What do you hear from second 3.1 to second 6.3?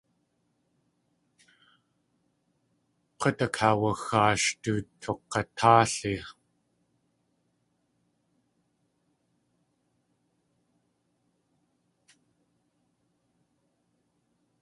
K̲ut akaawaxaash du tuk̲atáali.